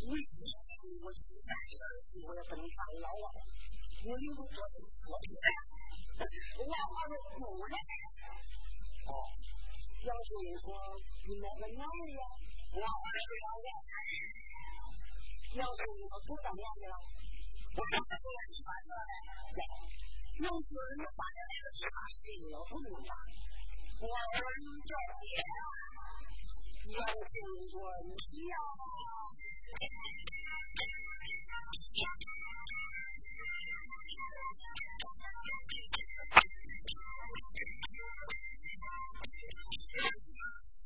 [0.00, 0.48] 为什么？
[1.04, 1.76] 我就是办事，
[2.24, 3.36] 我也不能撒谎啊！
[4.00, 5.20] 你们多清楚啊！
[6.56, 7.62] 我老话的过，我？
[7.68, 9.12] 哦。
[10.00, 10.72] 要是你说
[11.28, 11.84] 你们那样，
[12.72, 12.88] 我来
[13.28, 13.68] 不了了。
[15.60, 16.96] 要是我多怎么样？
[17.76, 18.92] 我来不了，你完了。
[20.40, 21.84] 要是人家那个钱，
[22.48, 23.12] 我不能了。
[24.00, 24.80] 我不能。
[26.86, 28.16] Welcome, one.
[28.32, 28.52] Yeah.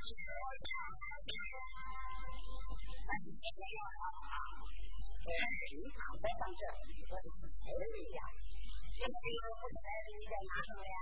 [0.00, 0.32] 你好
[4.00, 4.32] 啊？
[5.28, 5.30] 哎，
[5.76, 6.64] 你长得当真
[7.04, 7.20] 和。
[8.96, 9.04] 在
[10.40, 10.96] 哪上呀？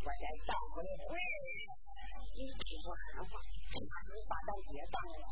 [0.00, 0.88] 我在单位。
[2.32, 2.48] 你
[2.80, 3.44] 说俺话，
[3.76, 3.92] 啥
[4.24, 5.28] 把咱姐当了？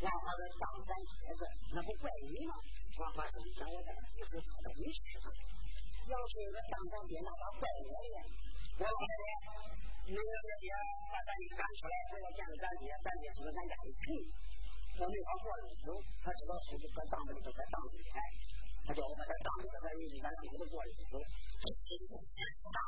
[0.00, 1.44] 然后说当咱姐子，
[1.76, 2.56] 那不怪你吗？
[2.96, 3.44] 我是。
[6.08, 6.32] 要是
[6.72, 7.92] 当咱姐，那咋怪我？
[8.80, 8.88] 我。
[10.06, 10.70] 那个咱爹，
[11.10, 13.90] 把三姨赶出来，回来见了咱爹，咱爹说咱家一，
[15.02, 15.90] 我那块过日子，
[16.22, 17.74] 他知道书记在当的时候在当，
[18.14, 18.18] 哎，
[18.86, 19.66] 他叫我把他当的，
[19.98, 21.18] 一礼拜自己都做一次。
[21.18, 22.78] 当，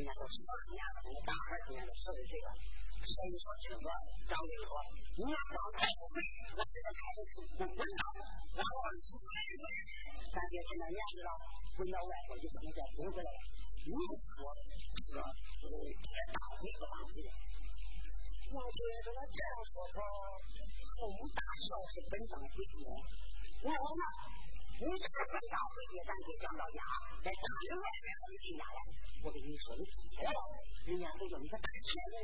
[0.00, 3.86] 人都十多年了，那当二年都吃的这，所以说就说，
[4.24, 4.72] 张姐说，
[5.20, 8.02] 你要想再不，我觉得他就是不混账，
[8.56, 9.68] 完了以后，
[10.32, 11.28] 咱爹今年年纪了，
[11.76, 13.52] 回到外头就不能再回来了。
[13.84, 14.00] 如果
[14.32, 14.48] 说
[14.96, 15.68] 这个会
[16.08, 20.00] 再打回个马步，那些跟这样说说，
[21.04, 22.80] 我们大笑是本长之子，
[23.60, 23.88] 那我？
[24.80, 26.80] 你这本大会也让给到老牙，
[27.20, 28.78] 在大门外面我们进家来，
[29.20, 29.84] 我跟你说，你
[30.16, 30.40] 别了，
[30.88, 32.16] 人家都有一个大学子，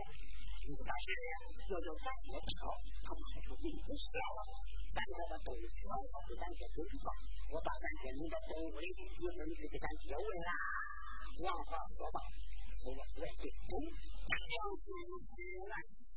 [0.65, 1.23] 你个大学子
[1.71, 2.73] 要叫咱也巧，
[3.05, 4.41] 他不还是为你了？
[4.97, 6.97] 咱这个都早早咱姐都知，
[7.53, 8.89] 我把咱姐你的东西，
[9.21, 10.51] 一会儿你就给咱姐问了。
[11.43, 12.21] 万花说吧，
[12.77, 13.81] 锁了锁就中，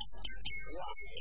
[1.11, 1.17] 你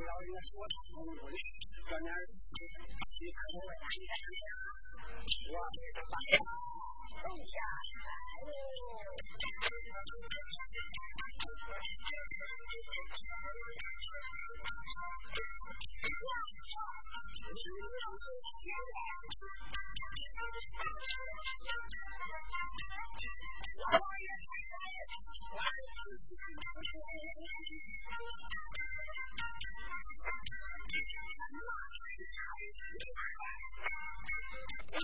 [0.00, 0.72] 要是说，我这，
[1.88, 2.28] 我那是，
[3.20, 3.64] 你可能我。
[5.24, 5.28] 我
[5.94, 7.62] 的妈呀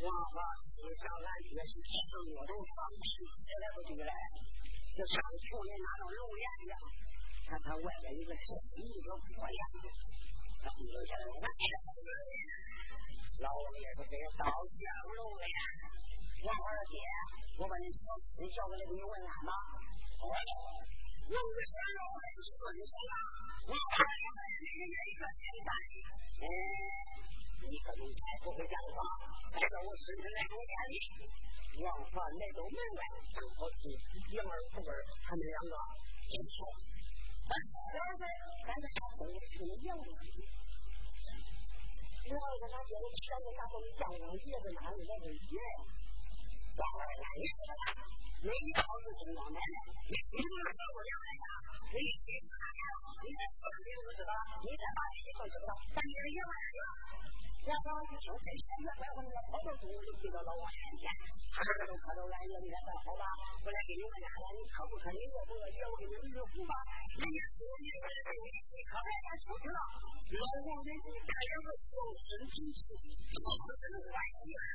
[0.00, 4.14] 我把手上那几个是全部我都放进去，现在不就来？
[4.98, 6.42] 这上头那哪种楼檐
[6.74, 6.74] 呀？
[7.46, 9.54] 它它外边一个深绿色玻璃，
[10.58, 12.02] 它底下那个蓝色。
[13.38, 14.82] 老王也是这个倒角
[15.14, 15.46] 楼檐。
[16.42, 16.98] 王二姐，
[17.62, 19.54] 我把那超市叫过来，你问啥吗？
[20.18, 23.14] 我，我是来问我的孙子的。
[23.70, 24.26] 我二姐，
[24.58, 25.70] 你跟人家一块儿去吧。
[26.42, 26.46] 哎，
[27.70, 28.02] 你可真
[28.42, 28.98] 不会讲话，
[29.54, 30.74] 这个我孙子来给我讲。
[31.78, 33.00] 王环那都门外
[33.34, 33.86] 正好听
[34.34, 34.92] 养儿后儿，
[35.22, 35.74] 他们两个
[36.26, 36.78] 就说了。
[37.48, 37.54] 俺
[37.94, 39.94] 到了之后，俺们打养。
[42.28, 43.78] 你要是拿这个钱给打工，
[44.42, 45.54] 也是拿你那个钱。
[46.78, 47.82] 我来了，你说了，
[48.46, 49.78] 你老是怎么的呢？
[50.06, 50.98] 你你不是我？
[50.98, 51.22] 我，我我，我，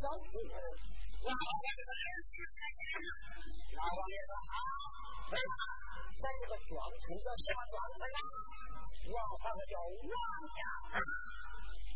[0.00, 3.08] 小姑娘，老王爷说儿子在哪呢？
[3.76, 4.56] 老王爷说啊，
[5.28, 5.52] 哎呀，
[6.16, 8.16] 在这个庄村叫什么庄子呀？
[9.12, 10.08] 王房叫王
[10.56, 10.60] 家。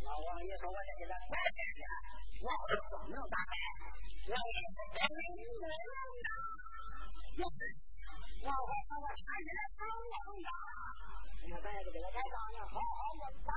[0.05, 1.81] 老王爷说我要给他拜拜去，
[2.45, 3.57] 王府庄能打败？
[4.29, 5.65] 老王爷说不能
[6.21, 6.29] 打。
[7.41, 7.49] 哟，
[8.45, 9.49] 王府说我山上
[9.81, 10.53] 当王家，
[11.49, 13.57] 那咱也得给他盖章，好好我当。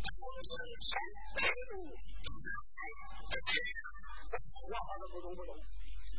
[0.00, 0.02] 我
[0.46, 0.68] 说你？
[5.10, 5.50] 不懂不懂。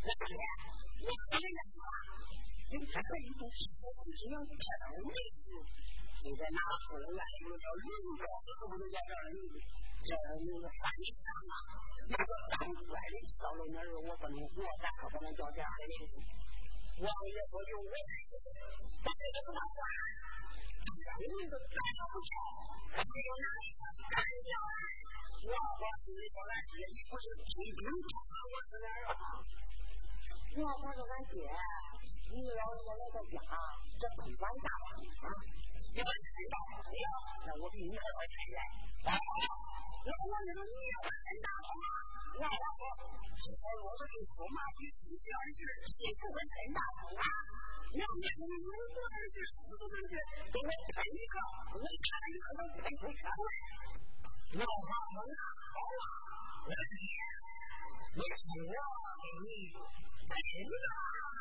[0.02, 0.24] 我，不能。
[2.70, 2.76] 不能，
[3.24, 3.26] 不
[14.30, 14.32] 能。
[21.02, 21.58] 你怎？
[30.54, 30.62] 我？
[30.62, 31.34] 是那姐，
[32.30, 33.18] 你不是我在？
[33.32, 33.40] 家，
[34.00, 34.68] 这不尴尬？
[35.26, 35.28] 啊？
[35.94, 36.54] 你把鞋放
[36.84, 36.94] 下，
[37.48, 37.96] 那我比你，
[40.02, 41.86] 然后你说你也把人打了吗？
[42.32, 45.62] 我老婆，我我说你说嘛，你你要是
[45.94, 46.82] 谁不跟人打
[47.22, 47.26] 啊？
[47.92, 50.10] 要不然你我是不是就是
[50.50, 51.36] 给我砍一个，
[51.76, 53.50] 我砍一个都赔不全了。
[54.58, 56.06] 老妈能好啊，
[56.66, 57.04] 我你，
[58.18, 58.80] 我只要
[59.22, 59.76] 给你
[60.26, 60.34] 赔
[60.66, 61.41] 了。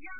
[0.00, 0.19] Yeah.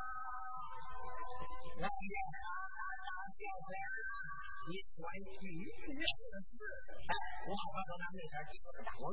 [4.66, 6.58] 你说玉玉是是，
[7.06, 7.12] 哎，
[7.46, 9.06] 我我说咱没事吃个大鹅，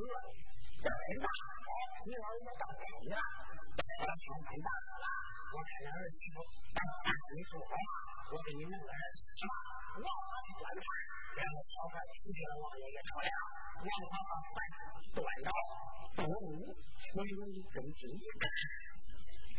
[0.82, 1.26] 这大，
[2.02, 5.06] 你儿子到这了，我天太大了，
[5.54, 6.42] 我看那儿媳妇，
[6.74, 7.70] 咱家里说话，
[8.32, 9.46] 我给你弄个啥，
[10.02, 10.84] 王八端盘，
[11.38, 13.30] 然后好好吃去了，王爷爷说了，
[13.78, 14.58] 王八把饭
[15.14, 15.54] 端到
[16.18, 16.74] 中午，
[17.14, 18.50] 我有一根筋一干。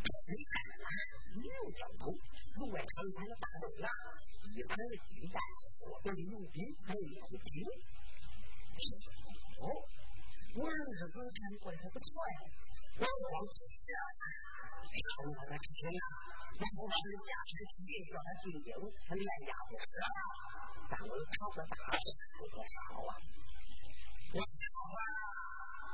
[0.00, 0.88] 你看啊，
[1.37, 1.45] 牛
[1.76, 3.87] 角头，路外长盘的大豆芽，
[4.49, 5.37] 一盘的鸡蛋，
[5.85, 7.52] 我的牛逼，还有一斤。
[9.61, 9.69] 哦，
[10.57, 12.49] 我儿子早餐过得还不错呀。
[12.97, 13.61] 我光吃
[13.92, 14.00] 啊，
[14.88, 16.00] 上午他吃去了，
[16.57, 18.73] 然后把这家产企业叫他进京，
[19.04, 20.09] 他连家不吃了。
[20.88, 22.00] 但我炒个大菜，
[22.40, 23.21] 有多少啊？
[24.33, 25.21] 我炒完了，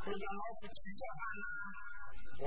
[0.06, 1.44] 我叫老师吃饭呢。
[2.38, 2.46] 我。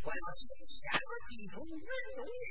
[0.00, 0.40] 我吃我要去
[0.80, 2.50] 天个地中人中人，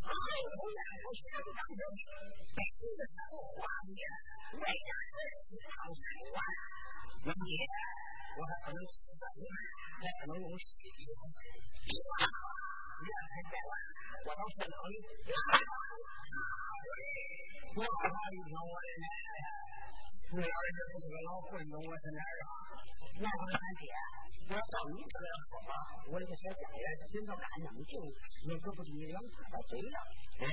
[0.00, 1.20] 后头来不是
[1.52, 1.80] 当生，
[2.56, 2.60] 北
[2.96, 4.00] 的时候花面，
[4.56, 6.00] 外加二次汤菜
[6.32, 6.38] 碗。
[7.20, 7.60] 王爷，
[8.38, 9.44] 我还不能吃生的，
[10.00, 10.64] 还不能用水
[10.96, 11.12] 煮。
[13.00, 13.72] 两天再晚，
[14.24, 14.72] 我到山里
[15.28, 15.36] 拉
[17.76, 19.48] 我好好一听我的奶奶呀，
[20.35, 22.51] 你老人家不是个老混子，我是哪儿啊？
[23.15, 23.87] 我俺爹。
[24.45, 25.71] 我照你这样说话，
[26.11, 27.95] 我这个小家园顶到干那么久，
[28.43, 29.97] 也可不是你两块的嘴了。
[30.43, 30.45] 哎，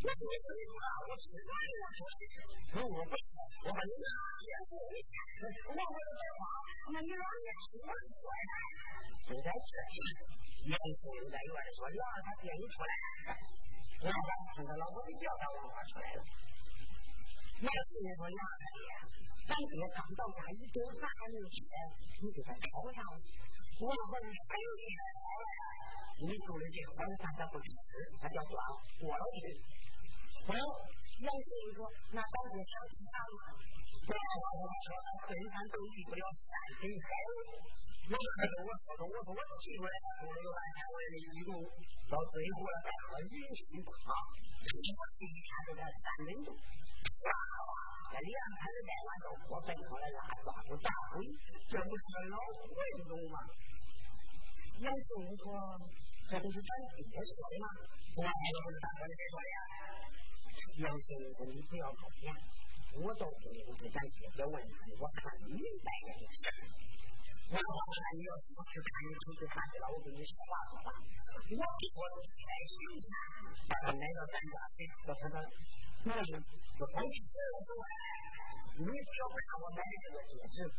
[0.00, 2.18] 我说你话，我吃饭了，说是，
[2.72, 3.28] 可我不是，
[3.68, 4.08] 我把你拿
[4.40, 5.12] 钱给你钱，
[5.44, 6.42] 我我的这话，
[6.88, 8.52] 那你老爷听我说呀，
[9.28, 12.92] 就在这里，杨秀在院里说，要让他爹你出来，
[14.00, 16.24] 我把听他老婆的叫他王八出来了。
[17.64, 18.88] 杨秀说杨太爷。
[19.46, 21.62] 咱爹刚到家，一顿饭还没吃，
[22.20, 22.98] 你给他炒上。
[23.78, 25.48] 我问谁给他炒的？
[26.26, 27.72] 你做的这碗饭他不吃，
[28.20, 28.58] 他叫断
[29.00, 29.56] 过了去。
[30.46, 33.56] 我杨秀说：“那咱爹想吃啥吗？”
[34.04, 34.92] 我我说
[35.24, 36.50] ：“顿饭都离不了三
[36.82, 37.56] 斤海味。”
[38.12, 38.20] 我说
[38.66, 39.94] ：“我说说，我说我提出来，
[40.26, 41.50] 我有半天我也没记住，
[42.12, 46.50] 到最后了再喝饮水啊，我一天都在三斤多。
[47.06, 51.22] 这两天的带完都我背后来拉抓住大鬼，
[51.68, 52.74] 这不是老混
[53.06, 53.38] 种吗？
[54.80, 55.08] 杨秀
[55.40, 55.44] 说
[56.28, 57.66] ：“这不是咱爹说的吗？”
[58.16, 59.48] 我还有是大哥你说的。
[60.80, 62.28] 杨秀说：“你不要多言，
[63.00, 66.40] 我到最后是咱爹别问他，我看明白个事。
[67.48, 67.70] 我说
[68.02, 70.88] 那你要出去看你出去看了，我跟你说话说话。
[70.92, 73.04] 我我开心去，
[73.68, 75.14] 把他来到咱家谁知道。
[75.20, 75.36] 他的。
[76.06, 76.38] pleasure,
[76.78, 78.06] but once you feel it,
[78.78, 80.14] you feel power magnetic
[80.54, 80.70] to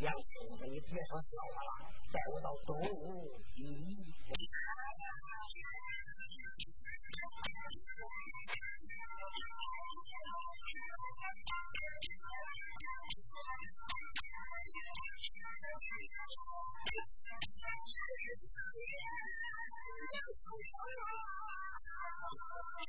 [0.00, 1.60] 要是没变小了，
[2.10, 3.60] 带我到动物医
[3.92, 4.02] 院。
[21.04, 21.71] Thank you.
[22.82, 22.88] I'm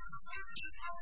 [0.61, 1.01] I'm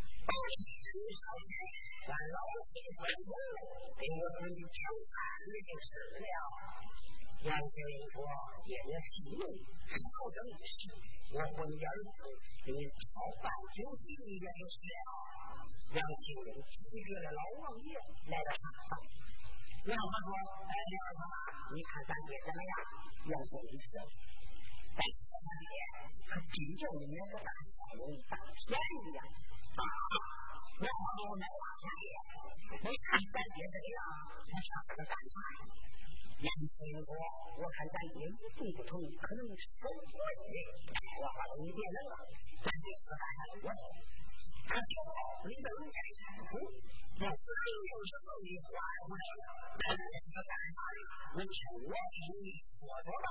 [2.07, 2.39] 八，老
[2.71, 3.29] 李回头
[3.99, 4.79] 给我兄弟招
[5.11, 5.91] 待，那就是
[6.23, 6.25] 了。
[7.41, 7.75] 万庆
[8.15, 8.23] 国
[8.63, 9.43] 爷爷是用，
[9.91, 10.63] 少掌柜，
[11.35, 12.31] 我和你儿子
[12.63, 14.47] 给你炒饭就齐了。
[15.91, 17.91] 万庆国爷爷了，少掌柜
[18.31, 19.03] 来了，少掌柜，
[19.83, 19.99] 你好。
[20.07, 20.31] 少掌柜，
[20.87, 21.27] 你好。
[21.75, 22.73] 你看咱爹怎么样？
[23.27, 23.75] 万庆国，
[24.95, 25.43] 在四川
[26.29, 29.19] 可真正跟咱家少林大天一样。
[29.71, 32.11] 我好我买两片叶，
[32.83, 33.97] 没看咱爹这样，
[34.49, 35.63] 他上次干啥呀？
[36.41, 36.75] 年轻
[37.07, 37.13] 我，
[37.71, 40.17] 看咱爹一不同，可能是神鬼。
[41.21, 42.15] 我话你别扔了，
[42.65, 43.71] 咱爹是干啥？
[44.67, 46.51] 他叫我你都能干啥的？
[47.21, 47.79] 是还有
[48.43, 48.75] 你话
[49.07, 49.39] 我说，
[49.77, 50.99] 咱爹是干啥的？
[51.37, 51.55] 我听
[52.43, 53.27] 你说说吧。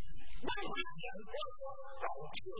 [0.49, 1.49] Đây là nhận thức
[2.01, 2.51] cầu thị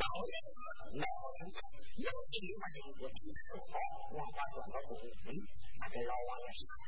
[0.00, 1.72] tạo nhận thức nào cũng thật
[2.04, 3.80] Nếu chỉ mà dùng của chúng ta không có
[4.16, 5.38] Hoàn toàn là nó cũng nghĩ
[5.80, 6.78] Mà cái lo là là sao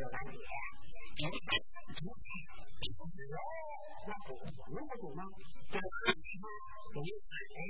[0.00, 0.62] Là làm gì cả
[1.18, 1.56] Chúng ta
[1.98, 2.36] Chúng ta
[2.84, 3.48] Chúng ta lo
[4.08, 4.42] Nó cũng
[4.74, 5.32] Nó có dùng không
[5.72, 6.12] Chúng ta
[6.94, 7.68] Cũng như thế này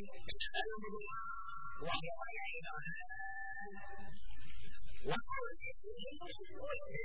[1.86, 2.74] Là như vậy này đó
[5.02, 7.00] Wow, it's a beautiful thing.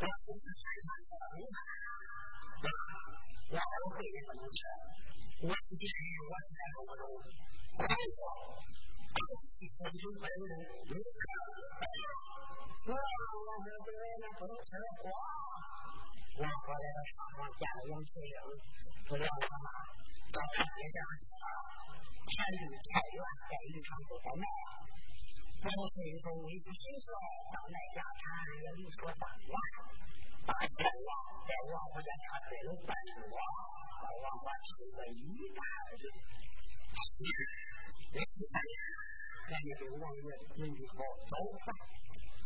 [0.00, 2.19] That's what I'm saying.
[2.60, 5.94] 然后会变成我是这样，
[6.28, 7.20] 我是那个，我都我
[7.80, 8.24] 我，
[8.60, 10.52] 我是我就没人，
[10.84, 11.08] 没人，
[12.84, 14.70] 我我我不能不能成
[15.00, 15.08] 活。
[16.36, 18.36] 我回来的时候，家里有些人
[19.08, 19.68] 不要我妈，
[20.30, 21.24] 到大街上去，
[22.28, 23.18] 看你菜园
[23.48, 24.44] 在一场不在卖。
[25.60, 26.70] 然后所以说，我一听
[27.00, 27.12] 说
[27.52, 28.22] 到那家，他
[28.60, 29.56] 也没说当了。
[30.46, 31.10] 把愿望
[31.44, 32.90] 在望不在他的人本
[33.30, 33.36] 我，
[34.00, 35.60] 把望法修为一大
[35.96, 36.02] 事。
[38.10, 38.80] 人是善人，
[39.50, 40.26] 那你就望月
[40.56, 41.68] 进以后走吧，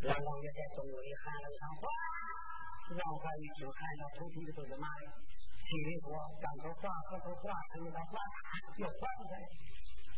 [0.02, 1.82] 让望月在周围看了一场花，
[2.92, 5.08] 让花一直看到菩提的都是妈呀。
[5.64, 8.20] 心里说，当头画，和头画，什么叫画？
[8.78, 9.36] 要画出来。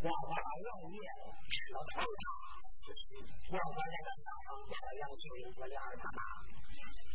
[0.00, 0.96] 老爷
[1.50, 2.24] 吃到头上，
[3.50, 6.20] 我把这个小孩给到杨庆林和杨二他妈。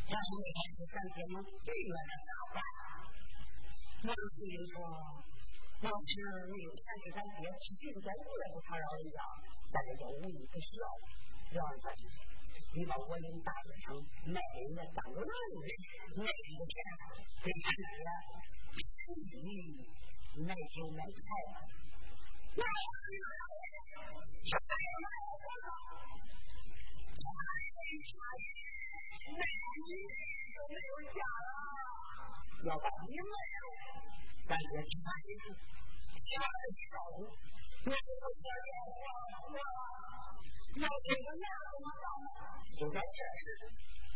[0.05, 1.17] 这是那天是三天
[1.65, 2.13] 对月的
[4.05, 4.13] 大饭。
[4.13, 4.77] 杨庆林说
[5.81, 6.13] ：“要是
[6.53, 9.17] 你有钱给咱爹吃这个，我也不怕老人家，
[9.73, 10.85] 但是就无意不需要。
[11.57, 11.89] 杨二他，
[12.77, 13.97] 你把我领大街上
[14.29, 15.33] 卖人家当个人的，
[16.21, 16.73] 卖这个钱
[17.41, 18.05] 给咱爹，
[19.41, 19.89] 你。”
[20.35, 21.23] 买酒买菜，
[22.57, 22.67] 买菜
[30.67, 31.55] 没有价了，
[32.63, 33.65] 要把你卖了，
[34.47, 35.51] 咱也其他事情，
[36.15, 36.95] 其他的少，
[37.83, 39.59] 没有钱要花，
[40.79, 41.75] 要这个那个，
[42.79, 43.43] 就在这时，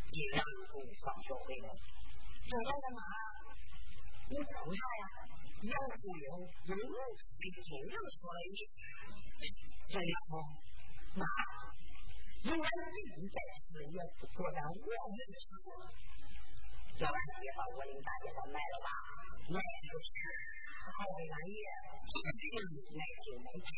[0.07, 0.39] 金阳
[0.71, 1.67] 从上学回来，
[2.47, 3.01] 这要干嘛？
[4.29, 5.03] 你等他呀。
[5.59, 8.63] 杨素英又对金阳说了一句
[9.91, 10.39] ：“这丫头，
[11.19, 11.25] 妈，
[12.47, 15.19] 有俺弟在此，也不说咱我们
[16.99, 17.07] 事。
[17.07, 18.91] 要俺爹把我领大街上卖了吧，
[19.47, 19.55] 卖
[19.87, 20.11] 就是，
[20.83, 21.63] 好给俺爷
[22.03, 22.59] 继续
[22.91, 23.71] 买酒买菜。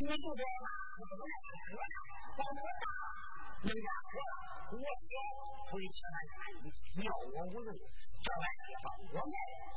[0.00, 0.64] 你就这样，
[0.96, 1.96] 我不来喝了，
[2.32, 2.88] 咱我大，
[3.68, 4.16] 人家喝
[4.72, 5.12] 我小，
[5.68, 6.16] 回吃饭
[6.64, 9.76] 你，要我无用，叫俺爹把我卖了。”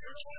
[0.00, 0.38] I'm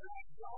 [0.41, 0.57] I'm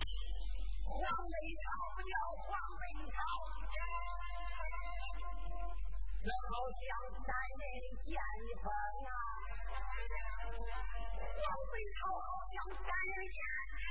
[0.91, 2.51] 黄梅高不要黄
[2.81, 2.83] 梅
[3.15, 3.19] 高，
[6.21, 6.83] 这好像
[7.23, 7.63] 在年
[8.03, 8.51] 见一
[9.07, 9.11] 啊，
[11.39, 13.90] 黄梅高好像在年见。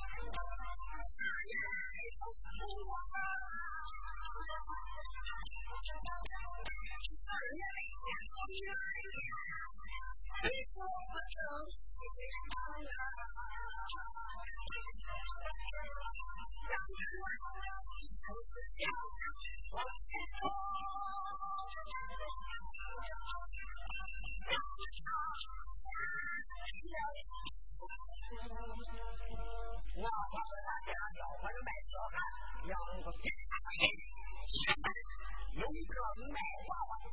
[4.16, 4.21] you.
[29.94, 31.92] 我穿着大棉袄，穿着白条，
[32.70, 32.74] 养
[33.04, 33.12] 个。
[34.48, 34.88] 现在
[35.54, 35.96] 有一个
[36.32, 37.08] 卖娃娃的，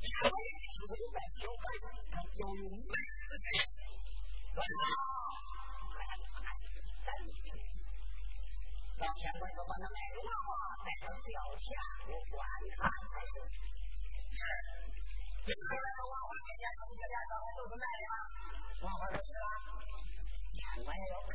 [0.00, 0.20] 你就
[1.12, 1.56] 在有有
[2.36, 3.66] 有有妹子的地方。
[4.54, 4.70] 老张，
[5.84, 7.28] 你看你？
[8.98, 10.52] 把那娃娃
[10.84, 11.66] 买上，脚下
[12.06, 12.36] 我管
[12.76, 13.32] 他还是。
[14.30, 14.40] 是，
[15.44, 16.80] 你看看娃娃哪家的？
[16.84, 17.14] 哪家？
[17.24, 18.06] 哪家是卖的？
[18.84, 19.44] 娃娃都去了，
[20.52, 21.34] 演官要看。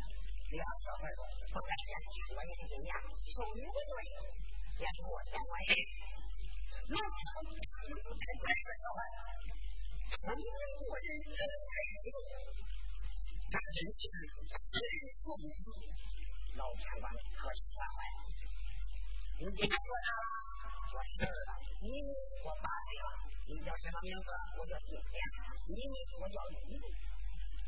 [0.51, 2.91] 你好，小孩儿，我来接你，我也是人家，
[3.23, 3.71] 收银的，
[4.75, 5.71] 也我接我来。
[6.91, 8.51] 那我们讲，我们这个，
[10.11, 12.03] 从我今天开始，
[13.47, 14.11] 咱就是
[14.75, 14.75] 最
[15.23, 15.23] 正
[15.55, 15.71] 宗
[16.59, 17.71] 老台湾的特色。
[19.39, 20.11] 你见过他？
[20.91, 21.31] 我见。
[21.79, 21.95] 你
[22.43, 22.91] 我八岁，
[23.47, 24.27] 你叫什么名字？
[24.59, 25.15] 我叫小梁。
[25.71, 25.79] 你
[26.19, 26.75] 我叫李。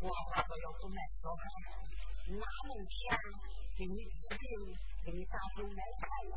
[0.00, 1.42] 我那个老公来说话，
[2.28, 2.94] 哪能天
[3.76, 4.44] 给你指定
[5.04, 6.36] 给你打工来干了？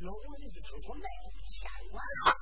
[0.00, 1.06] 有文艺主美，
[1.46, 2.34] 千万好，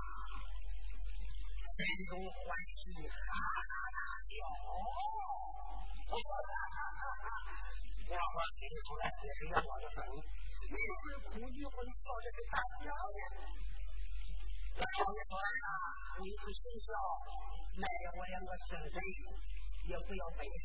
[1.61, 1.77] 心
[2.09, 2.41] 中欢
[2.73, 4.29] 喜哈哈大笑。
[6.09, 7.29] 我说哈哈哈哈，
[8.09, 10.21] 我我听出来这是我的本领，
[10.65, 13.21] 你会苦一会笑这个大表演。
[14.77, 15.69] 我表演完了，
[16.25, 16.89] 你不心笑，
[17.77, 17.85] 那
[18.17, 19.01] 我也我心累，
[19.85, 20.65] 也不要悲伤。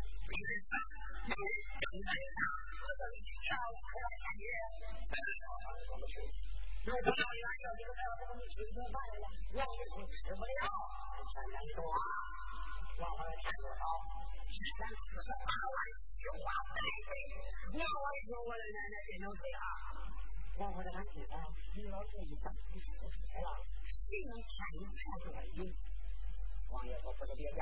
[6.81, 9.77] 如果大家要这个大风吹不败了，要是
[10.07, 10.63] 吃不了，
[11.27, 11.83] 才能躲。
[12.95, 13.83] 我们看多少？
[14.47, 15.77] 十三四十八万
[16.15, 16.79] 九万倍
[17.11, 17.13] 倍，
[17.75, 19.63] 我我说我的奶奶真能吹啊！
[20.57, 21.31] 我我的俺媳妇，
[21.75, 22.87] 你老是一张不是
[23.35, 23.47] 了，
[23.83, 25.43] 谁能看你看出来？
[26.71, 27.61] 王爷，我不是别家。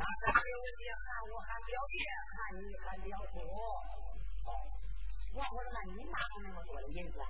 [0.00, 0.48] 咱俩表
[0.80, 2.00] 姐喊我喊表弟，
[2.32, 3.44] 喊你喊表叔。
[3.44, 4.48] 我，
[5.36, 7.20] 我说那你哪那么多的银子？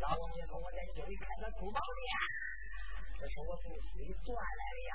[0.00, 2.08] 老王爷说我在这里开个珠宝店，
[3.20, 4.92] 这是我从村里赚来的呀。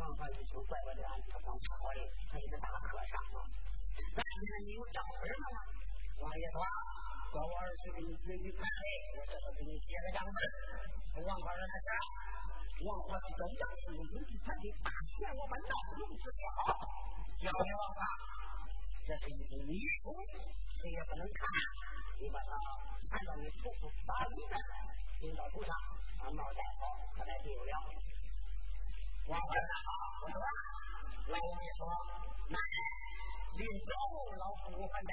[0.00, 1.52] 王法一听，怪不得俺这好
[1.92, 2.00] 的，
[2.32, 3.20] 还是大和上。
[3.36, 5.60] 那你看你有账本了吗？
[6.24, 6.64] 王爷说，
[7.28, 10.40] 说我儿媳给你写一本，我这就给你写个账本。
[12.84, 16.12] 我们还是中央军委的人才的大权我们能不能
[17.96, 18.04] 啊
[19.06, 20.12] 这是一种民主
[20.76, 21.40] 谁也不能看
[22.20, 22.52] 明白了
[23.08, 25.72] 看到你处处打一百万到头上
[26.20, 26.84] 喊帽戴好
[27.16, 28.12] 咱来就有两回事
[29.24, 29.40] 我说
[31.28, 31.88] 我跟你说
[32.52, 32.56] 来
[33.56, 33.92] 领走
[34.36, 35.12] 老祖宗还贷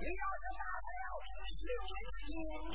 [0.00, 2.70] 你要是打开了我就是你的天我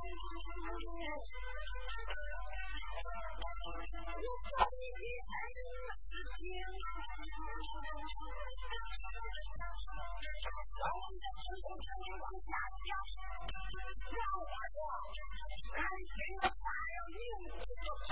[6.03, 6.67] 就是你的天
[10.73, 12.27] 然后你的天空就是你的
[12.83, 13.15] 天空
[14.11, 14.75] 然我说
[15.73, 17.15] 然后你我打了你
[17.63, 18.11] 就是我的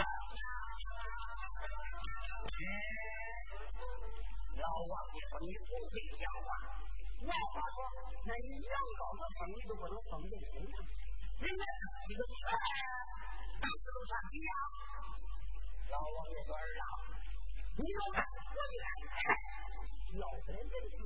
[2.47, 2.63] 天
[4.55, 6.90] 然后我就成为我
[7.21, 7.85] 我话说，
[8.25, 10.73] 那你要搞做生意都不能封建，封建，
[11.45, 12.49] 应该是个权，
[13.61, 14.49] 大都看呀。
[15.93, 16.85] 老王爷说：“儿啊，
[17.77, 18.89] 你要敢回来，
[20.17, 20.97] 要不的你，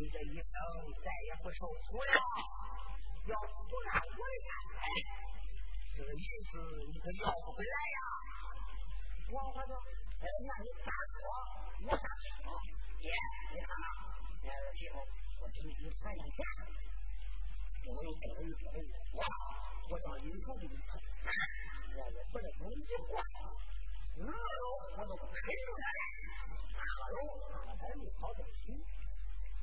[0.00, 0.52] 你这一生
[1.04, 2.16] 再也不受苦了。
[3.28, 4.16] 要不不敢回
[4.48, 4.80] 来，
[5.92, 7.98] 这银子你可要不回来呀。”
[9.28, 9.76] 我他说
[10.24, 10.26] ：“人
[10.64, 11.20] 你咋说，
[11.84, 12.48] 我咋听？
[12.96, 13.12] 爹，
[13.52, 13.84] 你看啊，
[14.40, 14.96] 你媳妇。”
[15.40, 16.42] 我进去看一下。
[17.86, 18.64] 我又一走，
[19.12, 19.20] 我
[19.92, 20.96] ：“我找一处给你看。”
[21.94, 22.00] 我
[24.16, 24.26] 我，
[24.96, 25.36] 我都不认，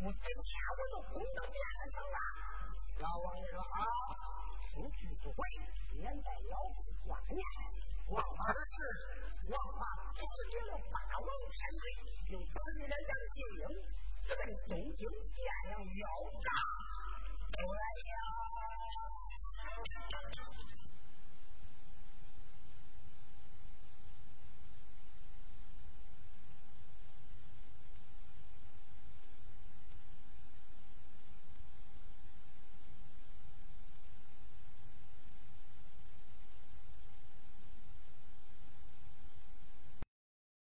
[0.02, 0.40] 我这个
[0.78, 1.58] 我都红到脸
[1.92, 2.18] 成了。
[3.00, 3.82] 老王爷说：“啊，
[4.70, 5.38] 出去不会，
[5.94, 6.54] 连带腰
[6.84, 7.42] 子挂念，
[8.08, 8.78] 王八是
[9.50, 9.82] 王八，
[10.14, 11.84] 出去了八万千里，
[12.34, 13.38] 又多了杨相信？”
[14.38, 16.08] 在东京汴梁摇
[16.42, 16.50] 大。
[18.12, 18.16] 呀、